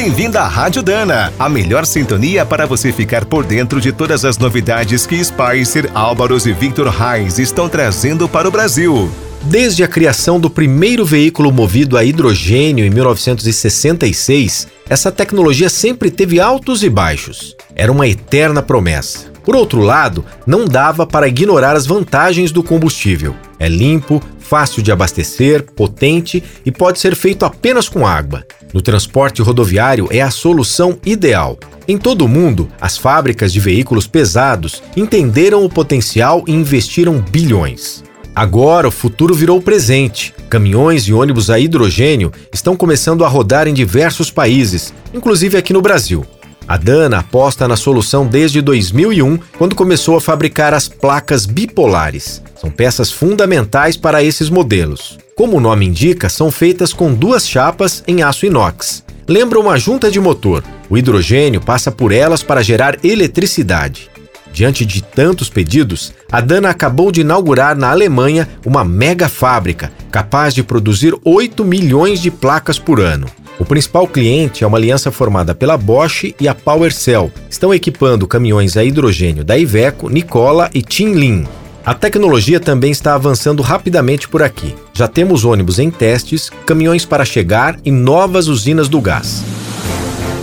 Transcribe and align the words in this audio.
Bem-vindo 0.00 0.38
à 0.38 0.46
Rádio 0.46 0.80
Dana, 0.80 1.32
a 1.36 1.48
melhor 1.48 1.84
sintonia 1.84 2.46
para 2.46 2.66
você 2.66 2.92
ficar 2.92 3.24
por 3.24 3.44
dentro 3.44 3.80
de 3.80 3.90
todas 3.90 4.24
as 4.24 4.38
novidades 4.38 5.04
que 5.04 5.22
Spicer, 5.22 5.90
Álvaros 5.92 6.46
e 6.46 6.52
Victor 6.52 6.86
Reis 6.86 7.40
estão 7.40 7.68
trazendo 7.68 8.28
para 8.28 8.46
o 8.46 8.50
Brasil. 8.52 9.10
Desde 9.42 9.82
a 9.82 9.88
criação 9.88 10.38
do 10.38 10.48
primeiro 10.48 11.04
veículo 11.04 11.50
movido 11.50 11.96
a 11.96 12.04
hidrogênio 12.04 12.84
em 12.84 12.90
1966, 12.90 14.68
essa 14.88 15.10
tecnologia 15.10 15.68
sempre 15.68 16.12
teve 16.12 16.38
altos 16.38 16.84
e 16.84 16.88
baixos. 16.88 17.56
Era 17.74 17.90
uma 17.90 18.06
eterna 18.06 18.62
promessa. 18.62 19.32
Por 19.48 19.56
outro 19.56 19.80
lado, 19.80 20.26
não 20.46 20.66
dava 20.66 21.06
para 21.06 21.26
ignorar 21.26 21.74
as 21.74 21.86
vantagens 21.86 22.52
do 22.52 22.62
combustível. 22.62 23.34
É 23.58 23.66
limpo, 23.66 24.22
fácil 24.38 24.82
de 24.82 24.92
abastecer, 24.92 25.62
potente 25.62 26.44
e 26.66 26.70
pode 26.70 26.98
ser 26.98 27.16
feito 27.16 27.46
apenas 27.46 27.88
com 27.88 28.06
água. 28.06 28.44
No 28.74 28.82
transporte 28.82 29.40
rodoviário 29.40 30.06
é 30.10 30.20
a 30.20 30.30
solução 30.30 30.98
ideal. 31.02 31.58
Em 31.88 31.96
todo 31.96 32.26
o 32.26 32.28
mundo, 32.28 32.68
as 32.78 32.98
fábricas 32.98 33.50
de 33.50 33.58
veículos 33.58 34.06
pesados 34.06 34.82
entenderam 34.94 35.64
o 35.64 35.70
potencial 35.70 36.44
e 36.46 36.52
investiram 36.52 37.18
bilhões. 37.18 38.04
Agora 38.36 38.86
o 38.86 38.92
futuro 38.92 39.34
virou 39.34 39.62
presente. 39.62 40.34
Caminhões 40.50 41.04
e 41.04 41.14
ônibus 41.14 41.48
a 41.48 41.58
hidrogênio 41.58 42.30
estão 42.52 42.76
começando 42.76 43.24
a 43.24 43.28
rodar 43.28 43.66
em 43.66 43.72
diversos 43.72 44.30
países, 44.30 44.92
inclusive 45.14 45.56
aqui 45.56 45.72
no 45.72 45.80
Brasil. 45.80 46.22
A 46.68 46.76
Dana 46.76 47.20
aposta 47.20 47.66
na 47.66 47.76
solução 47.76 48.26
desde 48.26 48.60
2001, 48.60 49.38
quando 49.56 49.74
começou 49.74 50.18
a 50.18 50.20
fabricar 50.20 50.74
as 50.74 50.86
placas 50.86 51.46
bipolares. 51.46 52.42
São 52.60 52.70
peças 52.70 53.10
fundamentais 53.10 53.96
para 53.96 54.22
esses 54.22 54.50
modelos. 54.50 55.18
Como 55.34 55.56
o 55.56 55.60
nome 55.60 55.86
indica, 55.86 56.28
são 56.28 56.50
feitas 56.50 56.92
com 56.92 57.14
duas 57.14 57.48
chapas 57.48 58.04
em 58.06 58.22
aço 58.22 58.44
inox. 58.44 59.02
Lembram 59.26 59.62
uma 59.62 59.78
junta 59.78 60.10
de 60.10 60.20
motor. 60.20 60.62
O 60.90 60.98
hidrogênio 60.98 61.60
passa 61.62 61.90
por 61.90 62.12
elas 62.12 62.42
para 62.42 62.62
gerar 62.62 62.98
eletricidade. 63.02 64.10
Diante 64.58 64.84
de 64.84 65.00
tantos 65.00 65.48
pedidos, 65.48 66.12
a 66.32 66.40
Dana 66.40 66.70
acabou 66.70 67.12
de 67.12 67.20
inaugurar 67.20 67.78
na 67.78 67.92
Alemanha 67.92 68.48
uma 68.66 68.84
mega 68.84 69.28
fábrica 69.28 69.92
capaz 70.10 70.52
de 70.52 70.64
produzir 70.64 71.14
8 71.24 71.64
milhões 71.64 72.20
de 72.20 72.28
placas 72.28 72.76
por 72.76 72.98
ano. 72.98 73.28
O 73.56 73.64
principal 73.64 74.08
cliente 74.08 74.64
é 74.64 74.66
uma 74.66 74.76
aliança 74.76 75.12
formada 75.12 75.54
pela 75.54 75.76
Bosch 75.76 76.34
e 76.40 76.48
a 76.48 76.56
PowerCell. 76.56 77.30
Estão 77.48 77.72
equipando 77.72 78.26
caminhões 78.26 78.76
a 78.76 78.82
hidrogênio 78.82 79.44
da 79.44 79.56
Iveco, 79.56 80.10
Nicola 80.10 80.68
e 80.74 80.82
Tinlin. 80.82 81.46
A 81.86 81.94
tecnologia 81.94 82.58
também 82.58 82.90
está 82.90 83.14
avançando 83.14 83.62
rapidamente 83.62 84.28
por 84.28 84.42
aqui. 84.42 84.74
Já 84.92 85.06
temos 85.06 85.44
ônibus 85.44 85.78
em 85.78 85.88
testes, 85.88 86.50
caminhões 86.66 87.04
para 87.04 87.24
chegar 87.24 87.78
e 87.84 87.92
novas 87.92 88.48
usinas 88.48 88.88
do 88.88 89.00
gás. 89.00 89.44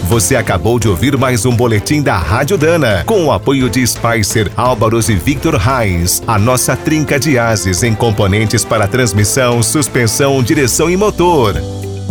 Você 0.07 0.35
acabou 0.35 0.79
de 0.79 0.87
ouvir 0.87 1.17
mais 1.17 1.45
um 1.47 1.55
boletim 1.55 2.01
da 2.01 2.15
Rádio 2.15 2.59
Dana, 2.59 3.03
com 3.07 3.25
o 3.25 3.31
apoio 3.31 3.67
de 3.67 3.85
Spicer, 3.85 4.51
Álvaros 4.55 5.09
e 5.09 5.15
Victor 5.15 5.55
Reis, 5.55 6.21
a 6.27 6.37
nossa 6.37 6.75
trinca 6.77 7.19
de 7.19 7.39
ases 7.39 7.81
em 7.81 7.95
componentes 7.95 8.63
para 8.63 8.87
transmissão, 8.87 9.63
suspensão, 9.63 10.43
direção 10.43 10.91
e 10.91 10.95
motor. 10.95 11.55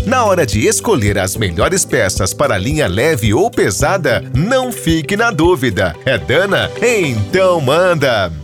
Na 0.06 0.25
hora 0.25 0.45
de 0.45 0.67
escolher 0.67 1.19
as 1.19 1.36
melhores 1.36 1.84
peças 1.84 2.34
para 2.34 2.59
linha 2.59 2.89
leve 2.89 3.33
ou 3.33 3.48
pesada, 3.48 4.25
não 4.34 4.73
fique 4.73 5.17
na 5.17 5.31
dúvida. 5.31 5.95
É 6.05 6.19
Dana? 6.19 6.70
Então 6.83 7.61
manda! 7.61 8.44